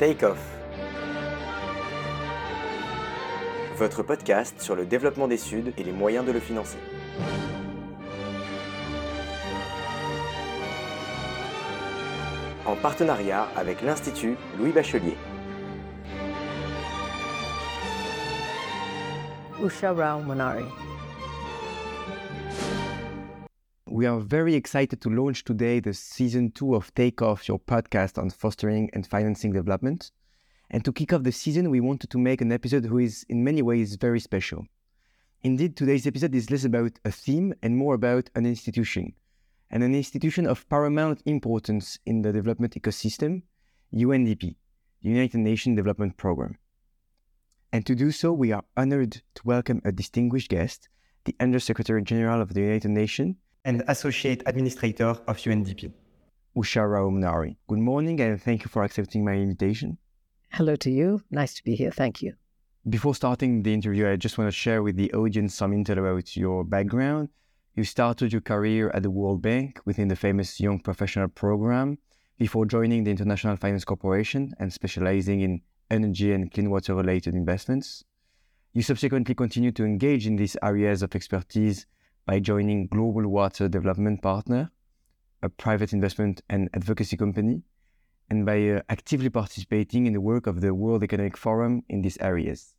[0.00, 0.40] Take Off.
[3.76, 6.78] Votre podcast sur le développement des Suds et les moyens de le financer.
[12.66, 15.16] En partenariat avec l'Institut Louis Bachelier.
[19.62, 20.64] Usha Rao Manari.
[23.94, 28.18] We are very excited to launch today the season two of Take Off, your podcast
[28.18, 30.10] on fostering and financing development.
[30.68, 33.44] And to kick off the season, we wanted to make an episode who is in
[33.44, 34.66] many ways very special.
[35.44, 39.12] Indeed, today's episode is less about a theme and more about an institution,
[39.70, 43.42] and an institution of paramount importance in the development ecosystem,
[43.94, 44.56] UNDP,
[45.02, 46.58] the United Nations Development Programme.
[47.72, 50.88] And to do so, we are honored to welcome a distinguished guest,
[51.26, 55.92] the Undersecretary General of the United Nations, and Associate Administrator of UNDP,
[56.56, 57.56] Usha Rao Monari.
[57.66, 59.96] Good morning and thank you for accepting my invitation.
[60.50, 61.22] Hello to you.
[61.30, 61.90] Nice to be here.
[61.90, 62.34] Thank you.
[62.88, 66.36] Before starting the interview, I just want to share with the audience some intel about
[66.36, 67.30] your background.
[67.74, 71.98] You started your career at the World Bank within the famous Young Professional Program
[72.38, 78.04] before joining the International Finance Corporation and specializing in energy and clean water related investments.
[78.74, 81.86] You subsequently continued to engage in these areas of expertise
[82.26, 84.70] by joining Global Water Development Partner,
[85.42, 87.62] a private investment and advocacy company,
[88.30, 92.16] and by uh, actively participating in the work of the World Economic Forum in these
[92.18, 92.74] areas,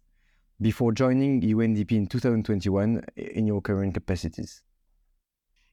[0.60, 4.64] before joining UNDP in 2021 in your current capacities.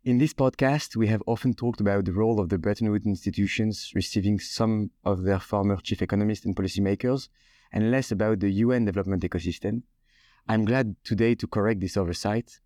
[0.04, 3.92] In this podcast, we have often talked about the role of the Bretton Woods institutions
[3.94, 7.28] receiving some of their former chief economists and policymakers,
[7.72, 9.82] and less about the UN development ecosystem.
[10.46, 12.60] I'm glad today to correct this oversight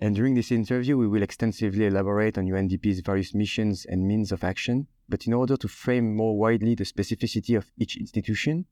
[0.00, 4.42] and during this interview, we will extensively elaborate on UNDP's various missions and means of
[4.42, 4.86] action.
[5.08, 8.66] But in order to frame more widely the specificity of each institution,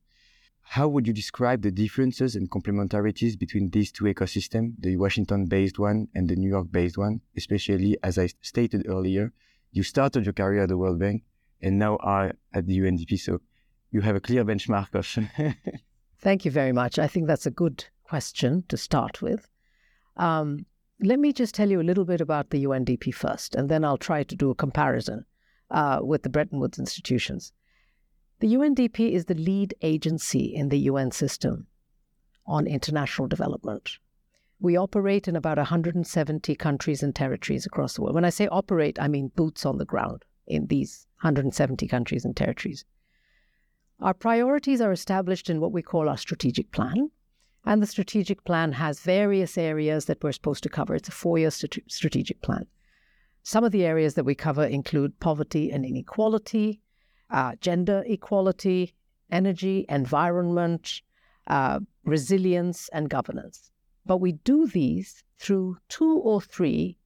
[0.63, 5.79] how would you describe the differences and complementarities between these two ecosystems, the Washington based
[5.79, 9.33] one and the New York based one, especially as I stated earlier,
[9.71, 11.25] you started your career at the World Bank
[11.61, 13.19] and now are at the UNDP.
[13.19, 13.41] So
[13.91, 15.07] you have a clear benchmark of.
[16.19, 16.99] Thank you very much.
[16.99, 19.49] I think that's a good question to start with.
[20.17, 20.67] Um,
[21.03, 23.99] let me just tell you a little bit about the UNDP first, and then I'll
[23.99, 25.25] try to do a comparison
[25.71, 27.53] uh, with the Bretton Woods institutions.
[28.39, 31.67] The UNDP is the lead agency in the UN system
[32.47, 33.99] on international development.
[34.61, 38.15] We operate in about 170 countries and territories across the world.
[38.15, 42.37] When I say operate, I mean boots on the ground in these 170 countries and
[42.37, 42.85] territories.
[44.01, 47.11] Our priorities are established in what we call our strategic plan,
[47.65, 50.95] and the strategic plan has various areas that we're supposed to cover.
[50.95, 52.67] It's a four year st- strategic plan.
[53.45, 56.81] Some of the areas that we cover include poverty and inequality,
[57.31, 58.95] uh, gender equality,
[59.31, 61.03] energy, environment,
[61.47, 63.71] uh, resilience, and governance.
[64.07, 66.99] But we do these through two or three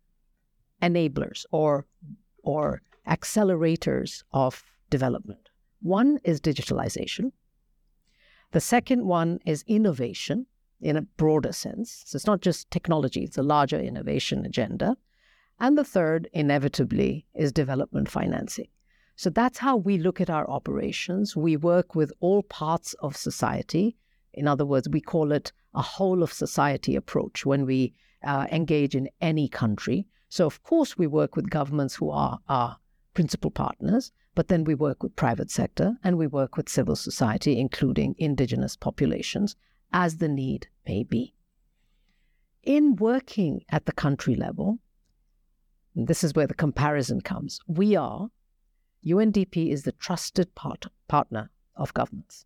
[0.82, 1.86] enablers or,
[2.42, 5.48] or accelerators of development.
[5.80, 7.32] One is digitalization.
[8.52, 10.46] The second one is innovation
[10.80, 12.02] in a broader sense.
[12.06, 14.96] So it's not just technology, it's a larger innovation agenda.
[15.58, 18.68] And the third, inevitably, is development financing.
[19.16, 21.34] So that's how we look at our operations.
[21.34, 23.96] We work with all parts of society.
[24.34, 28.94] In other words, we call it a whole of society approach when we uh, engage
[28.94, 30.06] in any country.
[30.28, 32.76] So, of course, we work with governments who are our
[33.14, 37.58] principal partners, but then we work with private sector and we work with civil society,
[37.58, 39.56] including indigenous populations,
[39.94, 41.34] as the need may be.
[42.62, 44.78] In working at the country level,
[45.94, 47.60] this is where the comparison comes.
[47.66, 48.28] We are,
[49.04, 52.44] UNDP is the trusted part, partner of governments.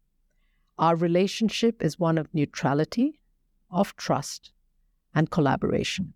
[0.79, 3.19] Our relationship is one of neutrality,
[3.69, 4.53] of trust,
[5.13, 6.15] and collaboration.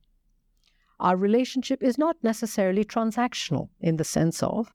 [1.01, 4.73] Our relationship is not necessarily transactional in the sense of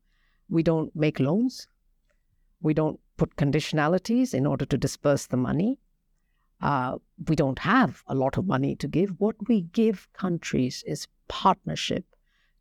[0.50, 1.68] we don't make loans.
[2.62, 5.80] We don't put conditionalities in order to disperse the money.
[6.62, 6.98] Uh,
[7.28, 9.12] we don't have a lot of money to give.
[9.18, 12.06] What we give countries is partnership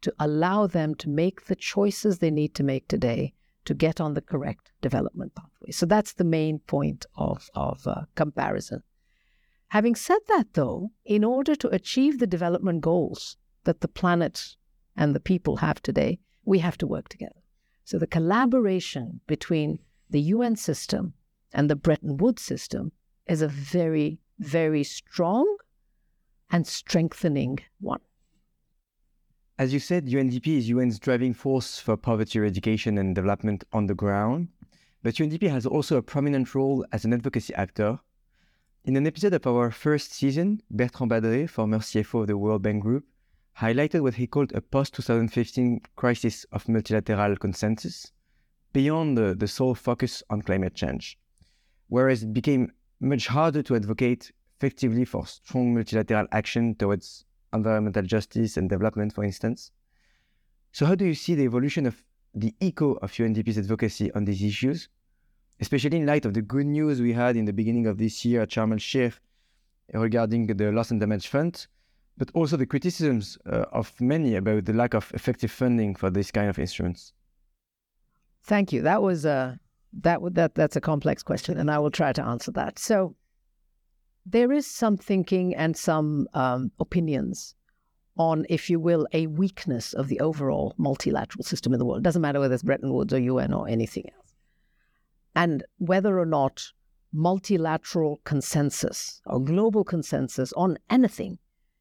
[0.03, 3.33] to allow them to make the choices they need to make today
[3.65, 5.73] to get on the correct development pathway.
[5.73, 8.83] So that's the main point of, of uh, comparison.
[9.69, 14.57] Having said that, though, in order to achieve the development goals that the planet
[14.97, 17.43] and the people have today, we have to work together.
[17.89, 19.79] So the collaboration between
[20.11, 21.15] the UN system
[21.55, 22.93] and the Bretton Woods system
[23.27, 25.47] is a very, very strong
[26.51, 28.03] and strengthening one.
[29.59, 33.95] As you said, UNDP is UN's driving force for poverty eradication and development on the
[33.95, 34.49] ground.
[35.03, 37.99] but UNDP has also a prominent role as an advocacy actor.
[38.85, 42.83] In an episode of our first season, Bertrand Badré, former CFO of the World Bank
[42.83, 43.07] Group,
[43.61, 48.13] highlighted what he called a post 2015 crisis of multilateral consensus
[48.73, 51.19] beyond the, the sole focus on climate change,
[51.89, 52.71] whereas it became
[53.01, 59.25] much harder to advocate effectively for strong multilateral action towards environmental justice and development, for
[59.25, 59.73] instance.
[60.73, 62.03] So, how do you see the evolution of
[62.35, 64.89] the echo of UNDP's advocacy on these issues,
[65.61, 68.43] especially in light of the good news we had in the beginning of this year
[68.43, 69.15] at Sharm el Sheikh
[69.93, 71.67] regarding the loss and damage fund,
[72.19, 76.31] but also the criticisms uh, of many about the lack of effective funding for this
[76.31, 77.13] kind of instruments?
[78.43, 78.83] Thank you.
[78.83, 79.59] That was a
[79.93, 82.79] that that that's a complex question, and I will try to answer that.
[82.79, 83.15] So,
[84.27, 87.55] there is some thinking and some um, opinions
[88.17, 92.01] on, if you will, a weakness of the overall multilateral system in the world.
[92.01, 94.35] It doesn't matter whether it's Bretton Woods or UN or anything else.
[95.37, 96.73] And whether or not
[97.13, 101.39] multilateral consensus or global consensus on anything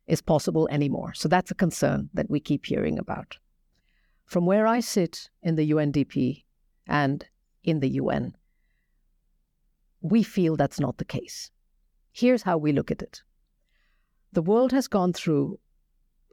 [0.08, 1.14] is possible anymore.
[1.14, 3.38] So that's a concern that we keep hearing about.
[4.26, 6.44] From where I sit in the UNDP
[6.88, 7.26] and
[7.64, 8.36] in the UN,
[10.02, 11.52] we feel that's not the case.
[12.12, 13.22] Here's how we look at it
[14.34, 15.60] the world has gone through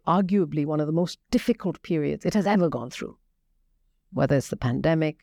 [0.06, 3.17] arguably one of the most difficult periods it has ever gone through,
[4.12, 5.21] whether it's the pandemic,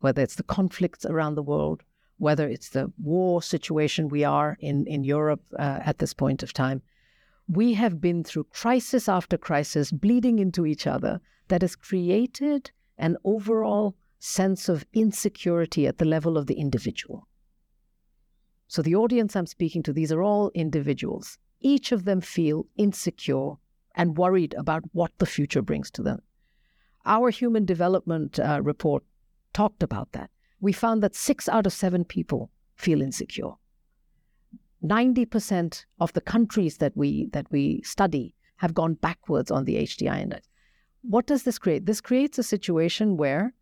[0.00, 1.82] whether it's the conflicts around the world,
[2.18, 6.52] whether it's the war situation we are in in Europe uh, at this point of
[6.52, 6.82] time.
[7.48, 13.16] We have been through crisis after crisis, bleeding into each other, that has created an
[13.24, 17.26] overall sense of insecurity at the level of the individual.
[18.68, 21.38] So, the audience I'm speaking to, these are all individuals.
[21.60, 23.54] Each of them feel insecure
[23.94, 26.22] and worried about what the future brings to them.
[27.04, 29.02] Our human development uh, report
[29.52, 30.30] talked about that.
[30.60, 33.52] We found that six out of seven people feel insecure.
[34.84, 40.22] 90% of the countries that we, that we study have gone backwards on the HDI
[40.22, 40.48] index.
[41.02, 41.86] What does this create?
[41.86, 43.54] This creates a situation where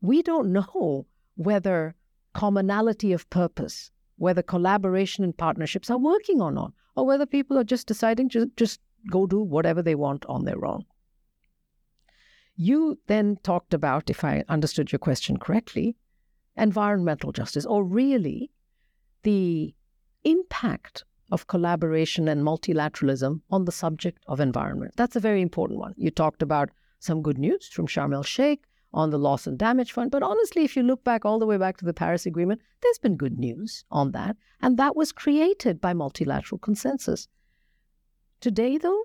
[0.00, 1.94] we don't know whether
[2.34, 7.64] commonality of purpose, whether collaboration and partnerships are working or not, or whether people are
[7.64, 8.80] just deciding to just
[9.10, 10.84] go do whatever they want on their own.
[12.56, 15.96] You then talked about, if I understood your question correctly,
[16.56, 18.50] environmental justice, or really
[19.22, 19.74] the
[20.24, 24.92] impact of collaboration and multilateralism on the subject of environment.
[24.96, 25.94] That's a very important one.
[25.96, 28.64] You talked about some good news from Sharm el Sheikh
[28.94, 30.10] on the loss and damage fund.
[30.10, 32.98] But honestly, if you look back all the way back to the Paris Agreement, there's
[32.98, 34.36] been good news on that.
[34.60, 37.28] And that was created by multilateral consensus.
[38.40, 39.04] Today, though,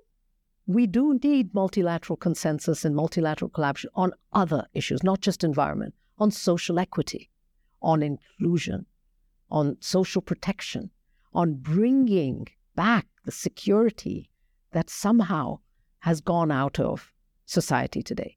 [0.66, 6.30] we do need multilateral consensus and multilateral collaboration on other issues, not just environment, on
[6.30, 7.30] social equity,
[7.80, 8.84] on inclusion,
[9.50, 10.90] on social protection,
[11.38, 14.28] on bringing back the security
[14.72, 15.56] that somehow
[16.00, 17.12] has gone out of
[17.46, 18.36] society today.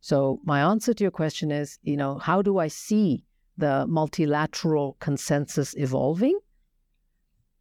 [0.00, 3.26] So, my answer to your question is you know, how do I see
[3.58, 6.38] the multilateral consensus evolving?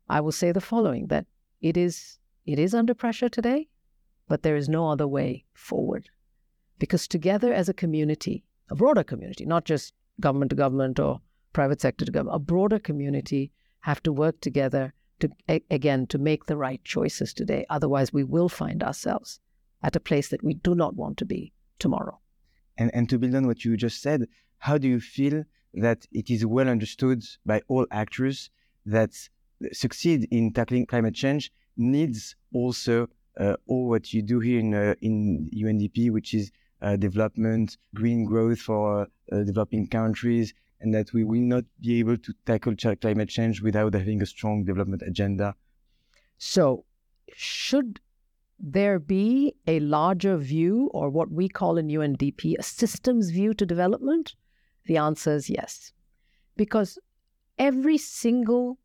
[0.08, 1.26] I will say the following that
[1.60, 3.68] it is it is under pressure today,
[4.30, 6.10] but there is no other way forward.
[6.80, 11.20] Because together as a community, a broader community, not just government to government or
[11.52, 15.30] private sector to government, a broader community have to work together to,
[15.70, 17.66] again, to make the right choices today.
[17.70, 19.40] Otherwise, we will find ourselves
[19.82, 22.20] at a place that we do not want to be tomorrow.
[22.78, 24.28] And, and to build on what you just said,
[24.60, 25.44] how do you feel
[25.74, 28.50] that it is well understood by all actors
[28.86, 29.12] that
[29.72, 33.08] succeed in tackling climate change needs also
[33.40, 38.26] uh, all what you do here in uh, in UNDP, which is uh, development, green
[38.26, 43.30] growth for uh, developing countries, and that we will not be able to tackle climate
[43.30, 45.56] change without having a strong development agenda.
[46.38, 46.86] So,
[47.34, 48.00] should
[48.60, 53.66] there be a larger view, or what we call in UNDP a systems view to
[53.66, 54.36] development?
[54.86, 55.94] The answer is yes,
[56.56, 56.98] because
[57.58, 58.78] every single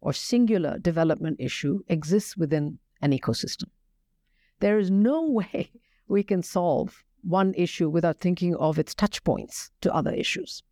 [0.00, 3.64] or singular development issue exists within an ecosystem.
[4.60, 5.72] There is no way
[6.06, 10.62] we can solve one issue without thinking of its touch points to other issues.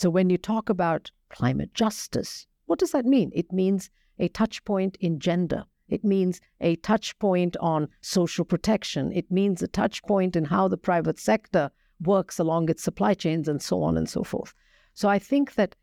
[0.00, 3.32] So when you talk about climate justice, what does that mean?
[3.34, 3.90] It means
[4.20, 5.64] a touch point in gender.
[5.88, 9.10] It means a touch point on social protection.
[9.10, 13.48] It means a touch point in how the private sector works along its supply chains
[13.48, 14.54] and so on and so forth.
[14.94, 15.74] So I think that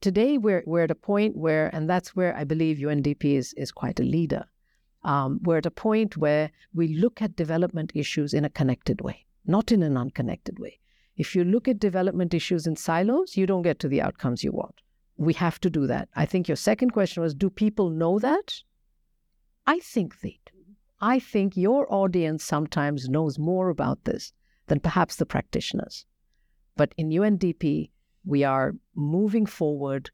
[0.00, 3.72] today we're, we're at a point where, and that's where I believe UNDP is, is
[3.72, 4.44] quite a leader.
[5.02, 9.26] Um, we're at a point where we look at development issues in a connected way,
[9.44, 10.78] not in an unconnected way.
[11.16, 14.52] If you look at development issues in silos, you don't get to the outcomes you
[14.52, 14.80] want.
[15.16, 16.08] We have to do that.
[16.16, 18.62] I think your second question was do people know that?
[19.66, 20.52] I think they do.
[21.00, 24.32] I think your audience sometimes knows more about this
[24.66, 26.06] than perhaps the practitioners.
[26.76, 27.90] But in UNDP,
[28.24, 30.10] we are moving forward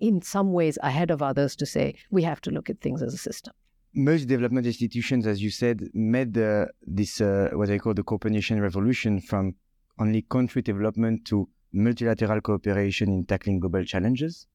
[0.00, 3.14] in some ways ahead of others to say we have to look at things as
[3.14, 3.52] a system.
[3.94, 8.60] Most development institutions, as you said, made uh, this uh, what I call the cooperation
[8.60, 9.54] revolution from
[9.98, 14.46] only country development to multilateral cooperation in tackling global challenges.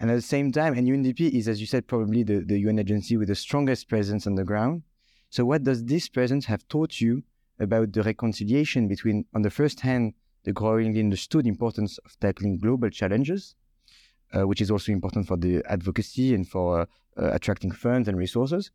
[0.00, 2.78] And at the same time, and UNDP is, as you said, probably the, the UN
[2.78, 4.82] agency with the strongest presence on the ground.
[5.30, 7.22] So, what does this presence have taught you
[7.58, 12.90] about the reconciliation between, on the first hand, the growingly understood importance of tackling global
[12.90, 13.56] challenges,
[14.32, 16.86] uh, which is also important for the advocacy and for uh,
[17.20, 18.70] uh, attracting funds and resources,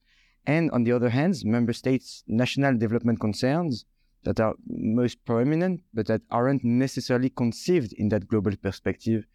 [0.46, 3.86] and on the other hand, member states' national development concerns
[4.24, 9.26] that are most prominent, but that aren't necessarily conceived in that global perspective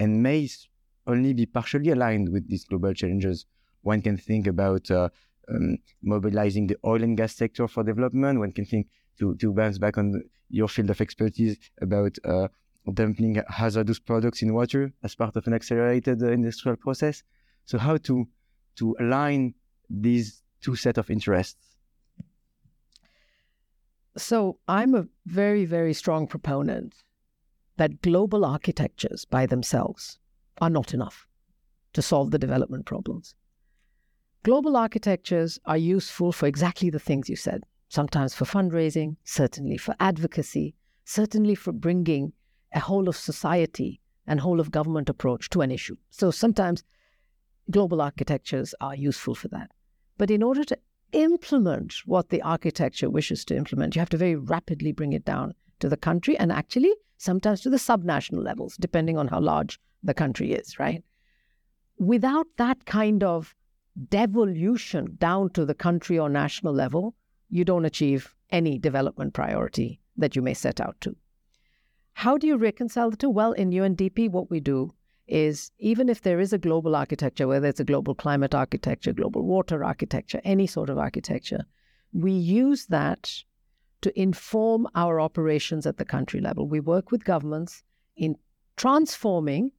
[0.00, 0.48] and may
[1.06, 3.46] only be partially aligned with these global challenges.
[3.82, 5.08] One can think about uh,
[5.48, 8.38] um, mobilizing the oil and gas sector for development.
[8.38, 8.88] One can think
[9.18, 12.48] to, to bounce back on your field of expertise about uh,
[12.94, 17.22] dumping hazardous products in water as part of an accelerated uh, industrial process.
[17.64, 18.26] So how to
[18.76, 19.54] to align
[19.90, 21.67] these two set of interests?
[24.18, 26.94] So I'm a very, very strong proponent
[27.76, 30.18] that global architectures by themselves
[30.60, 31.26] are not enough
[31.92, 33.34] to solve the development problems.
[34.42, 39.94] Global architectures are useful for exactly the things you said, sometimes for fundraising, certainly for
[40.00, 42.32] advocacy, certainly for bringing
[42.72, 45.96] a whole of society and whole of government approach to an issue.
[46.10, 46.82] So sometimes
[47.70, 49.70] global architectures are useful for that.
[50.18, 50.78] But in order to
[51.12, 55.54] implement what the architecture wishes to implement, you have to very rapidly bring it down
[55.80, 60.14] to the country and actually sometimes to the subnational levels, depending on how large the
[60.14, 61.02] country is, right?
[61.98, 63.54] Without that kind of
[64.08, 67.14] devolution down to the country or national level,
[67.48, 71.16] you don't achieve any development priority that you may set out to.
[72.12, 73.30] How do you reconcile the two?
[73.30, 74.92] Well, in UNDP, what we do
[75.28, 79.44] is even if there is a global architecture, whether it's a global climate architecture, global
[79.44, 81.64] water architecture, any sort of architecture,
[82.12, 83.42] we use that
[84.00, 86.66] to inform our operations at the country level.
[86.66, 87.82] We work with governments
[88.16, 88.36] in
[88.76, 89.72] transforming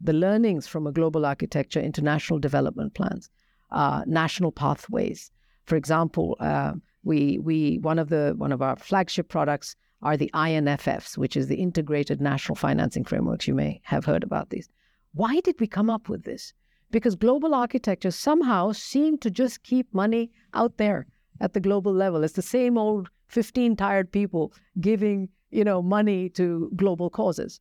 [0.00, 3.30] the learnings from a global architecture into national development plans,
[3.70, 5.30] uh, national pathways.
[5.64, 10.30] For example, uh, we we one of the one of our flagship products are the
[10.34, 13.48] INFFs, which is the Integrated National Financing Frameworks.
[13.48, 14.68] You may have heard about these.
[15.14, 16.52] Why did we come up with this?
[16.90, 21.06] Because global architecture somehow seemed to just keep money out there
[21.40, 22.24] at the global level.
[22.24, 27.60] It's the same old 15 tired people giving, you know, money to global causes.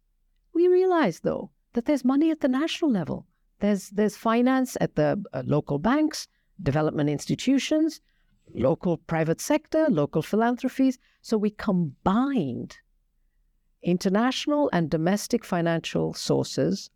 [0.53, 3.27] We realize though that there's money at the national level.
[3.59, 6.27] There's there's finance at the uh, local banks,
[6.61, 8.01] development institutions,
[8.53, 10.97] local private sector, local philanthropies.
[11.21, 12.77] So we combined
[13.83, 16.89] international and domestic financial sources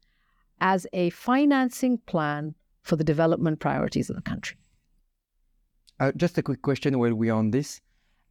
[0.60, 4.58] as a financing plan for the development priorities of the country.
[6.00, 7.82] Uh, just a quick question while we're on this.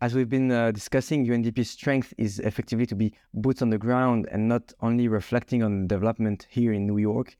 [0.00, 4.28] As we've been uh, discussing, UNDP's strength is effectively to be boots on the ground
[4.30, 7.36] and not only reflecting on development here in New York.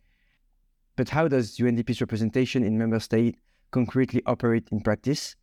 [0.96, 3.36] But how does UNDP's representation in member state
[3.70, 5.36] concretely operate in practice?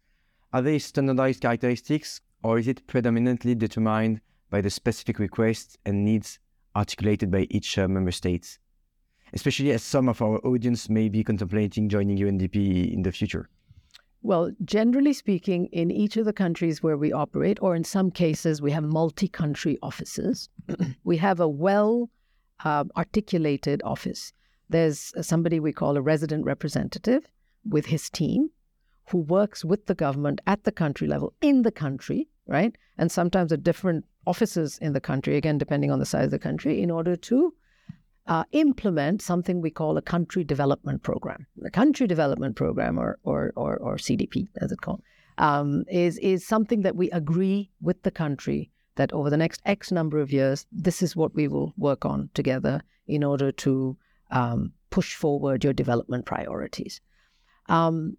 [0.52, 6.40] Are they standardized characteristics or is it predominantly determined by the specific requests and needs
[6.76, 8.58] articulated by each uh, member state?
[9.34, 13.50] Especially as some of our audience may be contemplating joining UNDP in the future?
[14.22, 18.62] Well, generally speaking, in each of the countries where we operate, or in some cases,
[18.62, 20.50] we have multi country offices,
[21.04, 22.10] we have a well
[22.64, 24.32] uh, articulated office.
[24.70, 27.30] There's somebody we call a resident representative
[27.68, 28.50] with his team
[29.10, 32.74] who works with the government at the country level in the country, right?
[32.98, 36.40] And sometimes at different offices in the country, again, depending on the size of the
[36.40, 37.54] country, in order to
[38.28, 41.46] uh, implement something we call a country development program.
[41.58, 45.02] The country development program, or or or, or CDP, as it's called,
[45.38, 49.92] um, is is something that we agree with the country that over the next X
[49.92, 53.98] number of years, this is what we will work on together in order to
[54.32, 57.02] um, push forward your development priorities.
[57.68, 58.18] Um,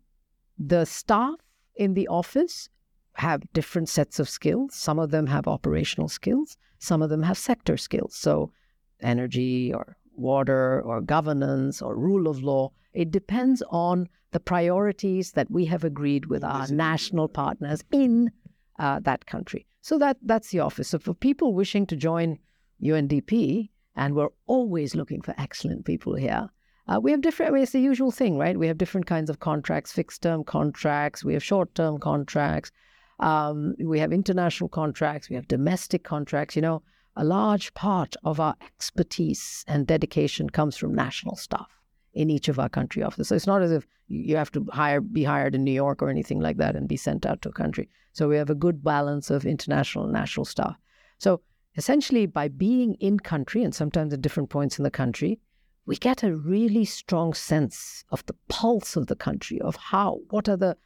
[0.58, 1.36] the staff
[1.76, 2.68] in the office
[3.14, 4.74] have different sets of skills.
[4.74, 6.56] Some of them have operational skills.
[6.78, 8.14] Some of them have sector skills.
[8.14, 8.52] So
[9.00, 12.70] energy or water or governance or rule of law.
[12.92, 18.30] It depends on the priorities that we have agreed with our national partners in
[18.78, 19.66] uh, that country.
[19.80, 20.88] So that that's the office.
[20.88, 22.38] So for people wishing to join
[22.82, 26.48] UNDP, and we're always looking for excellent people here.
[26.86, 27.50] Uh, we have different.
[27.50, 28.58] I mean, it's the usual thing, right?
[28.58, 32.72] We have different kinds of contracts: fixed-term contracts, we have short-term contracts,
[33.20, 36.56] um, we have international contracts, we have domestic contracts.
[36.56, 36.82] You know,
[37.16, 41.68] a large part of our expertise and dedication comes from national staff
[42.12, 43.28] in each of our country offices.
[43.28, 46.08] So it's not as if you have to hire, be hired in New York or
[46.08, 47.88] anything like that and be sent out to a country.
[48.12, 50.76] So we have a good balance of international and national staff.
[51.18, 51.40] So
[51.76, 55.40] essentially, by being in country and sometimes at different points in the country,
[55.86, 60.48] we get a really strong sense of the pulse of the country, of how, what
[60.48, 60.76] are the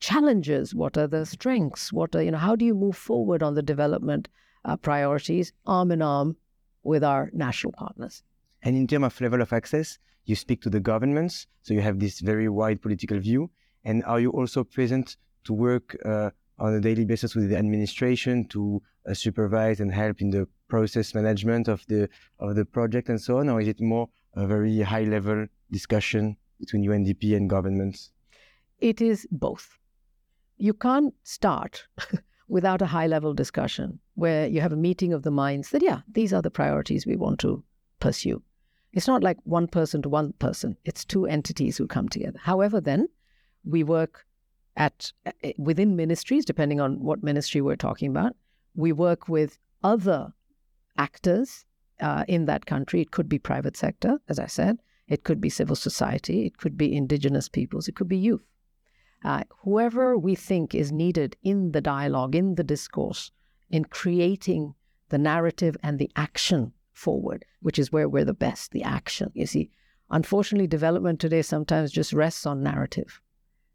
[0.00, 3.54] challenges, what are the strengths, what are, you know, how do you move forward on
[3.54, 4.28] the development
[4.66, 6.36] uh, priorities arm in arm
[6.82, 8.22] with our national partners.
[8.62, 11.98] And in terms of level of access, you speak to the governments, so you have
[11.98, 13.50] this very wide political view.
[13.84, 18.46] And are you also present to work uh, on a daily basis with the administration
[18.48, 22.08] to uh, supervise and help in the process management of the
[22.40, 26.36] of the project and so on, or is it more a very high level discussion
[26.58, 28.10] between UNDP and governments?
[28.80, 29.78] It is both.
[30.58, 31.86] You can't start
[32.48, 36.00] without a high level discussion where you have a meeting of the minds that, yeah,
[36.08, 37.62] these are the priorities we want to
[38.00, 38.42] pursue.
[38.92, 42.38] It's not like one person to one person, it's two entities who come together.
[42.42, 43.08] However, then
[43.64, 44.24] we work
[44.76, 45.12] at
[45.42, 48.36] eh, within ministries, depending on what ministry we're talking about.
[48.74, 50.32] We work with other
[50.98, 51.64] actors
[52.00, 53.00] uh, in that country.
[53.00, 54.78] It could be private sector, as I said.
[55.08, 56.46] It could be civil society.
[56.46, 57.88] It could be indigenous peoples.
[57.88, 58.42] It could be youth.
[59.24, 63.32] Uh, whoever we think is needed in the dialogue, in the discourse,
[63.70, 64.74] in creating
[65.08, 69.30] the narrative and the action forward, which is where we're the best, the action.
[69.34, 69.70] You see,
[70.10, 73.20] unfortunately, development today sometimes just rests on narrative.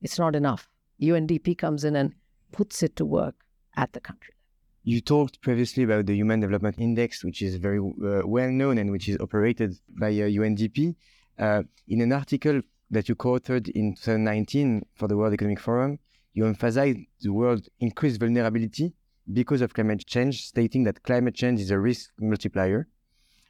[0.01, 0.69] It's not enough.
[1.01, 2.13] UNDP comes in and
[2.51, 3.35] puts it to work
[3.75, 4.33] at the country.
[4.33, 4.93] Level.
[4.93, 8.91] You talked previously about the Human Development Index, which is very uh, well known and
[8.91, 10.95] which is operated by uh, UNDP.
[11.37, 15.97] Uh, in an article that you co-authored in 2019 for the World Economic Forum,
[16.33, 18.93] you emphasized the world's increased vulnerability
[19.31, 22.87] because of climate change, stating that climate change is a risk multiplier.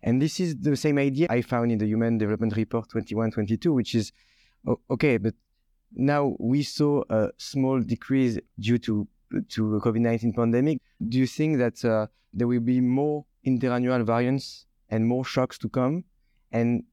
[0.03, 3.95] And this is the same idea I found in the Human Development Report 2122, which
[3.95, 4.11] is
[4.89, 5.33] okay, but
[5.93, 9.07] now we saw a small decrease due to
[9.49, 10.79] to the COVID-19 pandemic.
[11.07, 15.69] Do you think that uh, there will be more interannual variants and more shocks to
[15.69, 16.03] come?
[16.51, 16.83] And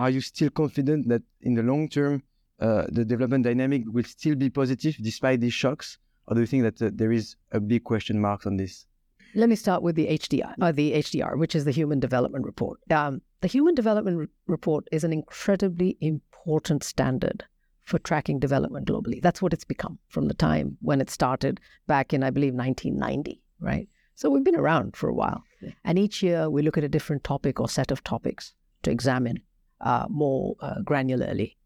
[0.00, 2.22] are you still confident that in the long term,
[2.58, 5.98] uh, the development dynamic will still be positive despite these shocks?
[6.26, 8.86] Or do you think that uh, there is a big question mark on this?
[9.34, 12.80] Let me start with the HDR, uh, the HDR, which is the Human Development Report.
[12.90, 17.44] Um, the Human Development Re- Report is an incredibly important standard
[17.84, 19.20] for tracking development globally.
[19.20, 23.42] That's what it's become from the time when it started back in, I believe, 1990,
[23.60, 23.88] right?
[24.14, 25.44] So we've been around for a while.
[25.84, 29.40] And each year we look at a different topic or set of topics to examine
[29.80, 31.56] uh, more uh, granularly.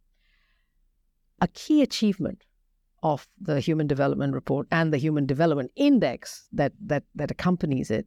[1.40, 2.44] A key achievement
[3.03, 8.07] of the Human Development Report and the Human Development Index that, that, that accompanies it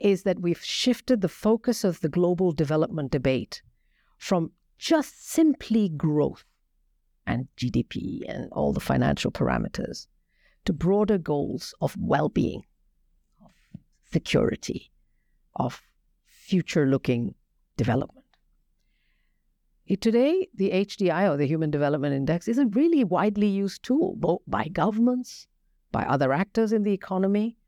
[0.00, 3.62] is that we've shifted the focus of the global development debate
[4.18, 6.44] from just simply growth
[7.26, 10.08] and GDP and all the financial parameters
[10.64, 12.64] to broader goals of well being,
[13.42, 13.52] of
[14.12, 14.90] security,
[15.54, 15.80] of
[16.26, 17.34] future looking
[17.76, 18.23] development.
[19.86, 24.40] Today, the HDI or the Human Development Index is a really widely used tool both
[24.46, 25.46] by governments,
[25.92, 27.58] by other actors in the economy,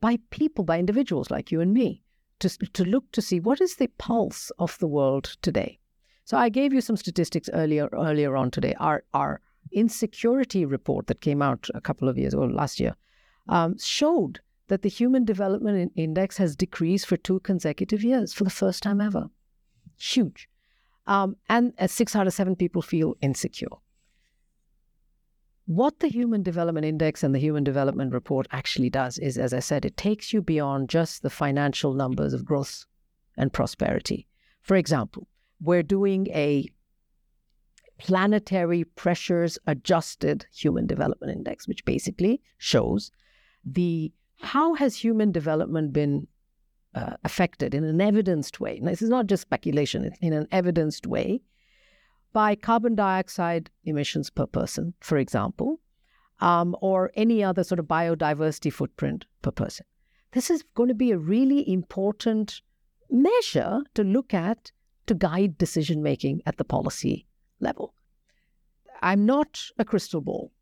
[0.00, 2.02] by people, by individuals like you and me,
[2.40, 5.78] to, to look to see what is the pulse of the world today.
[6.24, 8.74] So I gave you some statistics earlier earlier on today.
[8.78, 9.40] Our our
[9.72, 12.94] insecurity report that came out a couple of years ago, last year,
[13.48, 18.50] um, showed that the Human Development Index has decreased for two consecutive years for the
[18.50, 19.30] first time ever.
[19.98, 20.48] Huge.
[21.06, 23.68] Um, and uh, six out of seven people feel insecure.
[25.66, 29.60] What the Human Development Index and the Human Development Report actually does is, as I
[29.60, 32.84] said, it takes you beyond just the financial numbers of growth
[33.36, 34.26] and prosperity.
[34.60, 35.28] For example,
[35.60, 36.68] we're doing a
[37.98, 43.12] planetary pressures adjusted human development index which basically shows
[43.64, 46.26] the how has human development been
[46.94, 48.78] uh, affected in an evidenced way.
[48.80, 51.42] Now, this is not just speculation, it's in an evidenced way
[52.32, 55.80] by carbon dioxide emissions per person, for example,
[56.40, 59.86] um, or any other sort of biodiversity footprint per person.
[60.32, 62.62] This is going to be a really important
[63.10, 64.72] measure to look at
[65.06, 67.26] to guide decision making at the policy
[67.60, 67.94] level.
[69.02, 70.52] I'm not a crystal ball.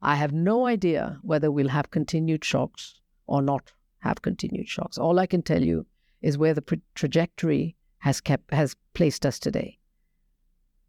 [0.00, 3.72] I have no idea whether we'll have continued shocks or not
[4.04, 4.98] have continued shocks.
[4.98, 5.86] All I can tell you
[6.20, 9.78] is where the pre- trajectory has kept has placed us today.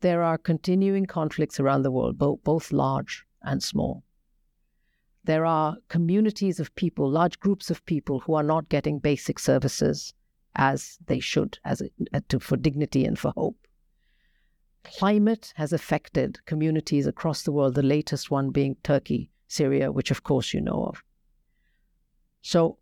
[0.01, 4.03] There are continuing conflicts around the world, both, both large and small.
[5.23, 10.13] There are communities of people, large groups of people who are not getting basic services
[10.55, 13.57] as they should, as it, uh, to, for dignity and for hope.
[14.83, 20.23] Climate has affected communities across the world, the latest one being Turkey, Syria, which of
[20.23, 21.03] course you know of.
[22.41, 22.77] So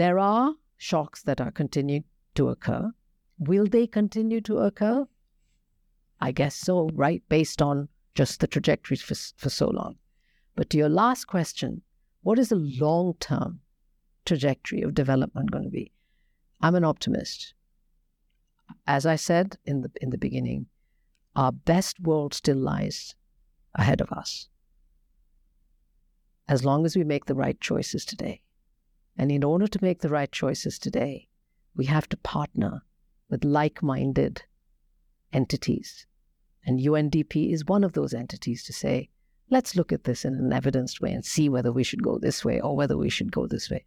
[0.00, 2.90] there are shocks that are continuing to occur.
[3.38, 5.06] Will they continue to occur?
[6.22, 7.22] I guess so, right?
[7.28, 9.96] Based on just the trajectories for, for so long.
[10.56, 11.82] But to your last question,
[12.22, 13.60] what is the long term
[14.24, 15.92] trajectory of development going to be?
[16.62, 17.52] I'm an optimist.
[18.86, 20.64] As I said in the, in the beginning,
[21.36, 23.14] our best world still lies
[23.74, 24.48] ahead of us.
[26.48, 28.40] As long as we make the right choices today.
[29.20, 31.28] And in order to make the right choices today,
[31.76, 32.82] we have to partner
[33.28, 34.42] with like minded
[35.32, 36.06] entities.
[36.64, 39.10] And UNDP is one of those entities to say,
[39.50, 42.44] let's look at this in an evidenced way and see whether we should go this
[42.44, 43.84] way or whether we should go this way.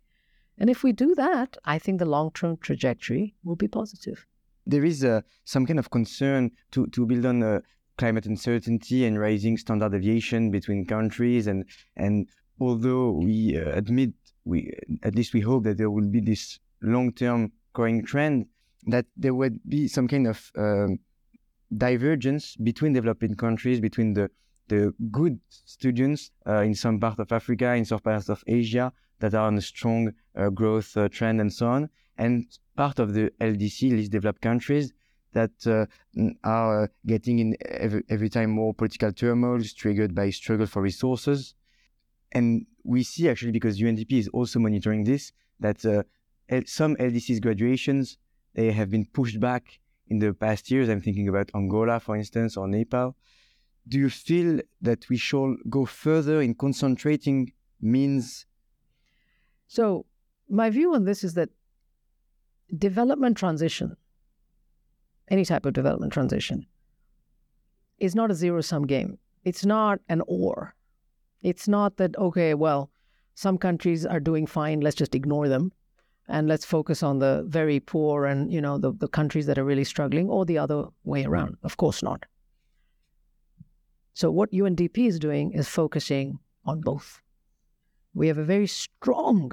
[0.60, 4.28] And if we do that, I think the long term trajectory will be positive
[4.66, 7.60] there is uh, some kind of concern to, to build on uh,
[7.98, 11.48] climate uncertainty and rising standard deviation between countries.
[11.48, 11.66] And,
[11.96, 12.28] and
[12.68, 14.14] although we uh, admit,
[14.46, 14.74] we
[15.04, 18.48] at least we hope that there will be this long-term growing trend,
[18.88, 21.00] that there would be some kind of um,
[21.76, 24.30] divergence between developing countries, between the
[24.70, 29.34] the good students uh, in some part of Africa, in some parts of Asia that
[29.34, 32.46] are on a strong uh, growth uh, trend and so on, and
[32.76, 34.94] part of the LDC, least developed countries,
[35.34, 35.86] that uh,
[36.44, 41.56] are getting in every, every time more political turmoil triggered by struggle for resources.
[42.34, 46.04] And we see actually, because UNDP is also monitoring this, that uh,
[46.66, 48.18] some LDC's graduations,
[48.54, 50.90] they have been pushed back in the past years.
[50.90, 53.16] I'm thinking about Angola, for instance, or Nepal.
[53.88, 58.46] Do you feel that we shall go further in concentrating means?
[59.68, 60.06] So,
[60.50, 61.50] my view on this is that
[62.78, 63.96] development transition,
[65.30, 66.66] any type of development transition,
[68.00, 69.18] is not a zero sum game.
[69.44, 70.76] It's not an or.
[71.44, 72.90] It's not that, okay, well,
[73.36, 75.72] some countries are doing fine, let's just ignore them
[76.28, 79.66] and let's focus on the very poor and, you know, the, the countries that are
[79.66, 81.58] really struggling or the other way around.
[81.64, 82.26] Of course not.
[84.14, 87.20] So what UNDP is doing is focusing on both.
[88.14, 89.52] We have a very strong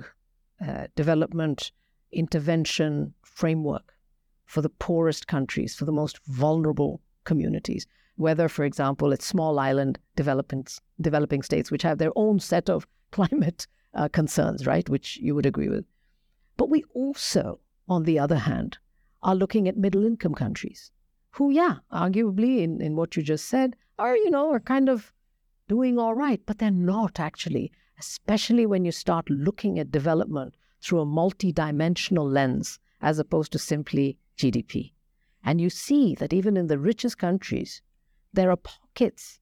[0.65, 1.73] uh, development
[2.13, 3.95] intervention framework
[4.45, 7.87] for the poorest countries, for the most vulnerable communities.
[8.21, 10.67] Whether, for example, it's small island developing,
[11.01, 15.47] developing states, which have their own set of climate uh, concerns, right, which you would
[15.47, 15.87] agree with.
[16.59, 18.77] But we also, on the other hand,
[19.23, 20.91] are looking at middle income countries
[21.31, 25.15] who, yeah, arguably, in, in what you just said, are, you know, are kind of
[25.67, 31.01] doing all right, but they're not actually, especially when you start looking at development through
[31.01, 34.93] a multi-dimensional lens as opposed to simply GDP.
[35.43, 37.81] And you see that even in the richest countries,
[38.33, 39.41] there are pockets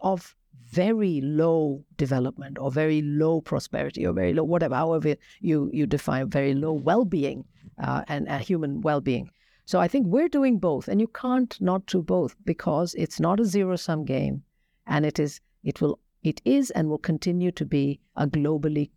[0.00, 0.34] of
[0.70, 6.28] very low development or very low prosperity or very low, whatever, however you, you define
[6.28, 7.44] very low well being
[7.82, 9.30] uh, and uh, human well being.
[9.64, 13.38] So I think we're doing both, and you can't not do both because it's not
[13.38, 14.42] a zero sum game,
[14.86, 18.90] and it is it will it is and will continue to be a globally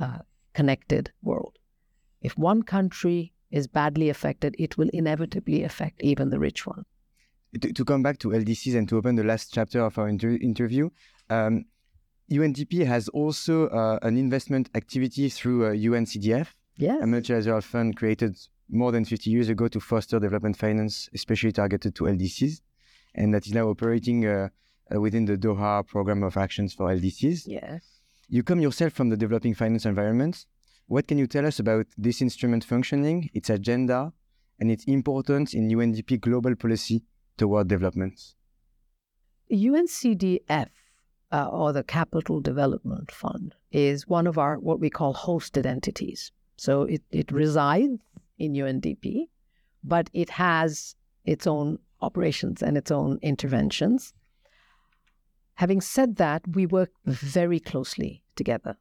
[0.00, 0.18] uh,
[0.52, 1.58] connected world.
[2.22, 6.84] If one country is badly affected, it will inevitably affect even the rich one.
[7.60, 10.38] To, to come back to LDCs and to open the last chapter of our inter-
[10.40, 10.90] interview,
[11.30, 11.64] um,
[12.30, 17.02] UNDP has also uh, an investment activity through uh, UNCDF, yes.
[17.02, 18.36] a multilateral fund created
[18.70, 22.62] more than 50 years ago to foster development finance, especially targeted to LDCs,
[23.14, 24.48] and that is now operating uh,
[24.94, 27.42] uh, within the Doha Program of Actions for LDCs.
[27.46, 28.00] Yes.
[28.28, 30.46] You come yourself from the developing finance environment.
[30.86, 34.12] What can you tell us about this instrument functioning, its agenda,
[34.60, 37.02] and its importance in UNDP global policy
[37.36, 38.34] toward development?
[39.50, 40.68] UNCDF,
[41.32, 46.32] uh, or the Capital Development Fund, is one of our what we call hosted entities.
[46.56, 47.98] So it, it resides
[48.38, 49.28] in UNDP,
[49.82, 50.94] but it has
[51.24, 54.12] its own operations and its own interventions.
[55.54, 58.76] Having said that, we work very closely together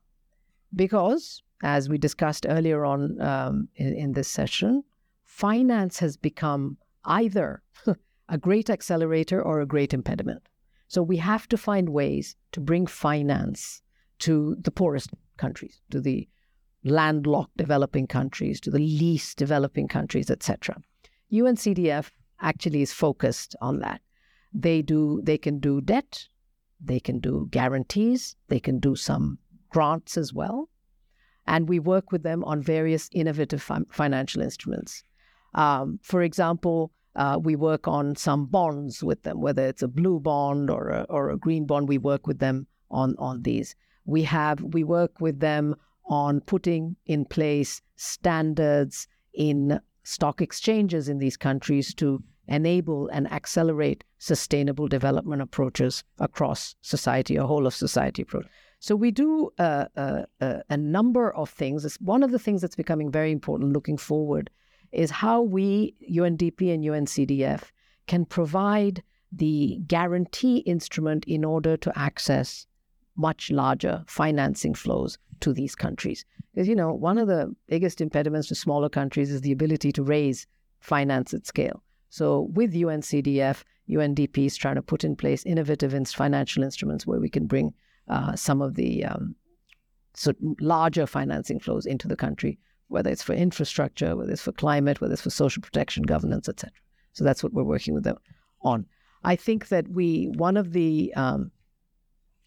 [0.76, 4.84] because, as we discussed earlier on um, in, in this session,
[5.24, 7.62] finance has become either
[8.30, 10.44] a great accelerator or a great impediment.
[10.88, 13.82] So we have to find ways to bring finance
[14.20, 16.28] to the poorest countries, to the
[16.84, 20.78] landlocked developing countries, to the least developing countries, etc.
[21.32, 24.02] UNCDF actually is focused on that.
[24.54, 26.28] They do they can do debt,
[26.80, 30.70] they can do guarantees, they can do some grants as well.
[31.48, 35.04] And we work with them on various innovative fi- financial instruments.
[35.56, 40.20] Um, for example, uh, we work on some bonds with them, whether it's a blue
[40.20, 41.88] bond or a, or a green bond.
[41.88, 43.76] We work with them on on these.
[44.06, 51.18] We have we work with them on putting in place standards in stock exchanges in
[51.20, 58.22] these countries to enable and accelerate sustainable development approaches across society, a whole of society
[58.22, 58.46] approach.
[58.80, 61.86] So we do uh, uh, uh, a number of things.
[61.86, 64.50] It's One of the things that's becoming very important looking forward
[64.94, 67.72] is how we, UNDP and UNCDF,
[68.08, 72.68] can provide the guarantee instrument in order to access
[73.16, 76.26] much larger financing flows to these countries.
[76.54, 80.04] Because, you know, one of the biggest impediments to smaller countries is the ability to
[80.04, 80.46] raise
[80.80, 81.84] finance at scale.
[82.10, 87.30] So, with UNCDF, UNDP is trying to put in place innovative financial instruments where we
[87.30, 87.74] can bring
[88.08, 89.36] uh, some of the um,
[90.14, 95.02] so larger financing flows into the country, whether it's for infrastructure, whether it's for climate,
[95.02, 96.72] whether it's for social protection, governance, etc.
[97.14, 98.18] So that's what we're working with them
[98.62, 98.86] on.
[99.24, 101.52] I think that we one of the um,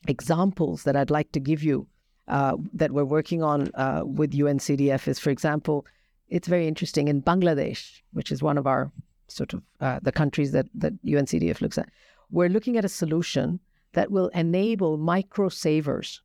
[0.08, 1.86] examples that I'd like to give you
[2.28, 5.86] uh, that we're working on uh, with UNCDF is, for example,
[6.28, 8.90] it's very interesting in Bangladesh, which is one of our
[9.28, 11.88] sort of uh, the countries that that UNCDF looks at.
[12.30, 13.60] We're looking at a solution
[13.92, 16.20] that will enable micro savers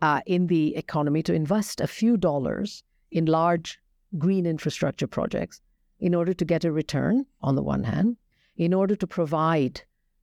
[0.00, 2.82] uh, in the economy to invest a few dollars
[3.14, 3.78] in large
[4.18, 5.62] green infrastructure projects
[5.98, 8.16] in order to get a return on the one hand,
[8.56, 9.82] in order to provide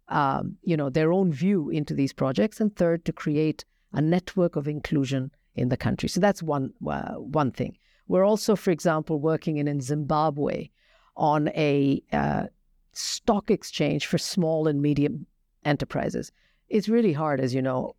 [0.09, 4.57] um, you know, their own view into these projects, and third, to create a network
[4.57, 6.09] of inclusion in the country.
[6.09, 7.77] So that's one uh, one thing.
[8.07, 10.69] We're also, for example, working in, in Zimbabwe
[11.15, 12.47] on a uh,
[12.91, 15.25] stock exchange for small and medium
[15.63, 16.31] enterprises.
[16.67, 17.95] It's really hard, as you know,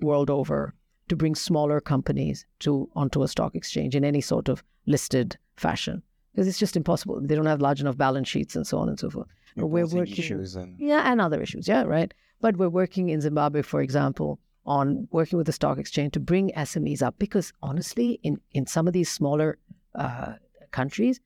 [0.00, 0.74] world over,
[1.08, 6.02] to bring smaller companies to onto a stock exchange in any sort of listed fashion
[6.32, 7.20] because it's just impossible.
[7.22, 9.28] They don't have large enough balance sheets and so on and so forth.
[9.56, 10.78] But we're working, issues and...
[10.80, 12.12] yeah, and other issues, yeah, right.
[12.40, 16.50] But we're working in Zimbabwe, for example, on working with the stock exchange to bring
[16.56, 19.58] SMEs up because honestly, in in some of these smaller
[19.94, 20.34] uh,
[20.72, 21.20] countries,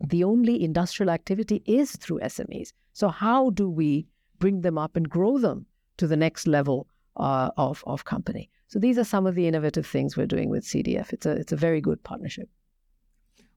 [0.00, 2.72] the only industrial activity is through SMEs.
[2.92, 4.06] So how do we
[4.40, 5.66] bring them up and grow them
[5.98, 8.50] to the next level uh, of of company?
[8.74, 11.12] So these are some of the innovative things we're doing with CDF.
[11.12, 12.48] It's a it's a very good partnership.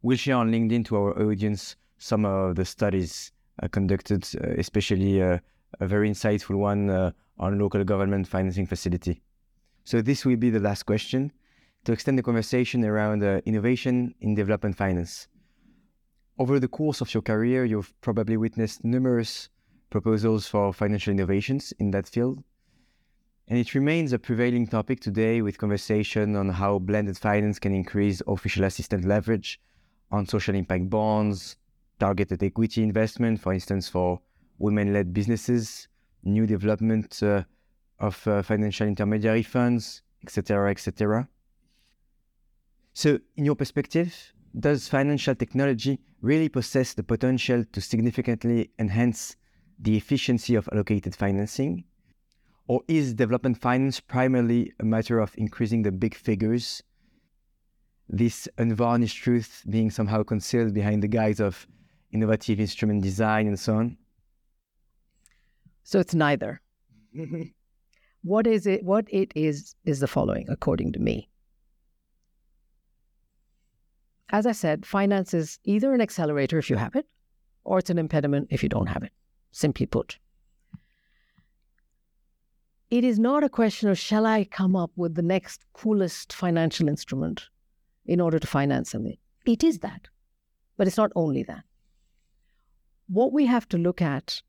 [0.03, 3.31] We'll share on LinkedIn to our audience some of the studies
[3.63, 5.39] uh, conducted, uh, especially uh,
[5.79, 6.91] a very insightful one
[7.39, 9.23] on local government financing facility.
[9.85, 11.31] So this will be the last question
[11.85, 15.27] to extend the conversation around innovation in development finance.
[16.37, 19.49] Over the course of your career, you've probably witnessed numerous
[19.89, 22.43] proposals for financial innovations in that field.
[23.49, 28.21] And it remains a prevailing topic today with conversation on how blended finance can increase
[28.27, 29.61] official assistant leverage
[30.11, 31.55] on social impact bonds,
[31.97, 34.19] targeted equity investment, for instance, for
[34.59, 35.87] women led businesses,
[36.23, 37.43] new development uh,
[37.99, 41.29] of uh, financial intermediary funds, etc., etc.
[42.93, 49.37] So, in your perspective, does financial technology really possess the potential to significantly enhance
[49.79, 51.85] the efficiency of allocated financing?
[52.67, 56.83] Or is development finance primarily a matter of increasing the big figures,
[58.09, 61.65] this unvarnished truth being somehow concealed behind the guise of
[62.11, 63.97] innovative instrument design and so on?
[65.83, 66.61] So it's neither.
[68.23, 68.83] what is it?
[68.83, 71.29] What it is is the following, according to me.
[74.29, 77.07] As I said, finance is either an accelerator if you have it,
[77.63, 79.13] or it's an impediment if you don't have it.
[79.51, 80.17] Simply put,
[82.89, 86.87] it is not a question of shall I come up with the next coolest financial
[86.87, 87.49] instrument
[88.05, 89.17] in order to finance something.
[89.45, 90.07] It is that,
[90.77, 91.63] but it's not only that.
[93.07, 94.41] What we have to look at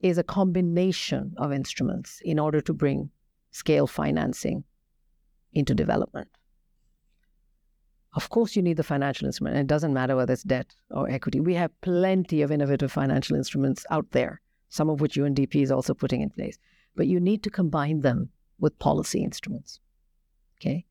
[0.00, 3.10] is a combination of instruments in order to bring
[3.50, 4.64] scale financing
[5.52, 6.28] into development.
[8.14, 11.08] Of course, you need the financial instrument, and it doesn't matter whether it's debt or
[11.08, 11.38] equity.
[11.40, 15.94] We have plenty of innovative financial instruments out there, some of which UNDP is also
[15.94, 16.58] putting in place.
[17.00, 19.80] But you need to combine them with policy instruments.
[20.58, 20.84] Okay?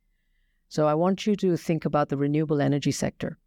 [0.67, 3.37] So I want you to think about the renewable energy sector.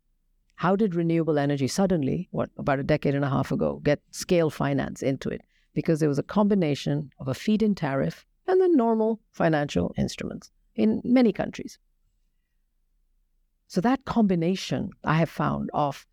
[0.55, 4.49] How did renewable energy suddenly, what, about a decade and a half ago, get scale
[4.49, 5.43] finance into it?
[5.75, 10.53] Because there was a combination of a feed in tariff and the normal financial instruments.
[10.77, 11.81] in many countries.
[13.67, 16.07] So, that combination I have found of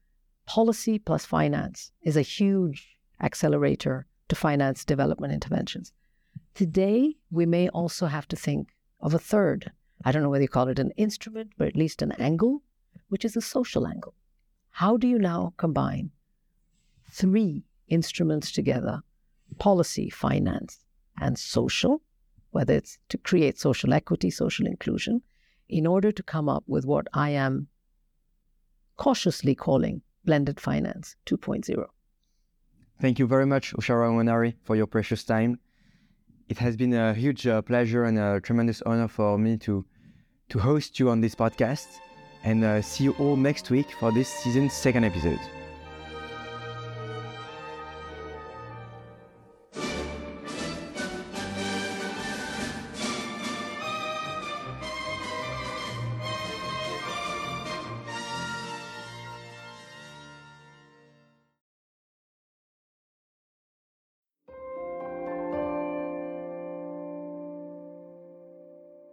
[0.47, 5.93] policy plus finance is a huge accelerator to finance development interventions.
[6.60, 9.72] Today, we may also have to think of a third.
[10.04, 12.63] I don't know whether you call it an instrument, but at least an angle,
[13.08, 14.13] which is a social angle.
[14.72, 16.12] How do you now combine
[17.10, 19.00] three instruments together
[19.58, 20.84] policy, finance,
[21.22, 22.02] and social,
[22.52, 25.22] whether it's to create social equity, social inclusion,
[25.69, 27.69] in order to come up with what I am
[28.98, 31.86] cautiously calling blended finance 2.0.
[33.00, 35.58] Thank you very much, Usha Rao-Monari, for your precious time.
[36.49, 39.85] It has been a huge uh, pleasure and a tremendous honor for me to,
[40.49, 41.99] to host you on this podcast.
[42.43, 45.39] And uh, see you all next week for this season's second episode.